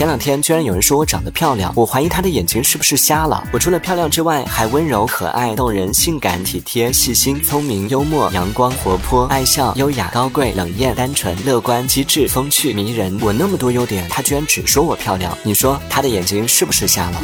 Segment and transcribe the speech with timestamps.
[0.00, 3.46] 前两天居然有人说我长得漂亮我怀疑他的眼睛是不是瞎了。
[3.52, 13.14] 我除了漂亮之外还温柔可爱动人性感体贴细心聪明幽默阳光活泼爱笑优雅高贵冷艳单纯乐观机智风趣迷人。
[13.20, 15.36] 我那么多优点他居然只说我漂亮。
[15.42, 17.20] 你说他的眼睛是不是瞎了？